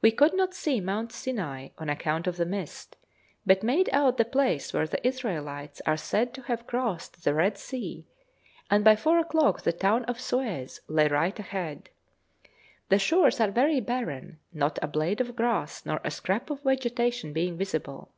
We 0.00 0.12
could 0.12 0.34
not 0.34 0.54
see 0.54 0.80
Mount 0.80 1.10
Sinai 1.10 1.70
on 1.78 1.88
account 1.90 2.28
of 2.28 2.36
the 2.36 2.46
mist, 2.46 2.96
but 3.44 3.64
made 3.64 3.90
out 3.92 4.16
the 4.16 4.24
place 4.24 4.72
where 4.72 4.86
the 4.86 5.04
Israelites 5.04 5.82
are 5.84 5.96
said 5.96 6.32
to 6.34 6.42
have 6.42 6.68
crossed 6.68 7.24
the 7.24 7.34
Red 7.34 7.58
Sea, 7.58 8.06
and 8.70 8.84
by 8.84 8.94
four 8.94 9.18
o'clock 9.18 9.62
the 9.62 9.72
town 9.72 10.04
of 10.04 10.20
Suez 10.20 10.80
lay 10.86 11.08
right 11.08 11.36
ahead. 11.36 11.90
The 12.88 13.00
shores 13.00 13.40
are 13.40 13.50
very 13.50 13.80
barren, 13.80 14.38
not 14.52 14.78
a 14.80 14.86
blade 14.86 15.20
of 15.20 15.34
grass 15.34 15.84
nor 15.84 16.00
a 16.04 16.10
scrap 16.12 16.50
of 16.50 16.62
vegetation 16.62 17.32
being 17.32 17.58
visible. 17.58 18.12